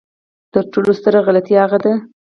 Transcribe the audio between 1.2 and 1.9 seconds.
غلطي هغه